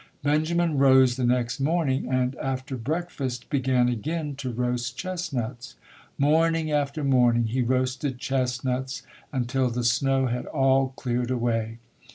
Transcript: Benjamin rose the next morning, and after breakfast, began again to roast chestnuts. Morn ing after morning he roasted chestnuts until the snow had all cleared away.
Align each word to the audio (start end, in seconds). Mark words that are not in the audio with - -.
Benjamin 0.23 0.79
rose 0.79 1.15
the 1.15 1.25
next 1.27 1.59
morning, 1.59 2.07
and 2.11 2.33
after 2.37 2.75
breakfast, 2.75 3.51
began 3.51 3.87
again 3.87 4.35
to 4.37 4.51
roast 4.51 4.97
chestnuts. 4.97 5.75
Morn 6.17 6.55
ing 6.55 6.71
after 6.71 7.03
morning 7.03 7.45
he 7.45 7.61
roasted 7.61 8.17
chestnuts 8.17 9.03
until 9.31 9.69
the 9.69 9.83
snow 9.83 10.25
had 10.25 10.47
all 10.47 10.87
cleared 10.97 11.29
away. 11.29 11.77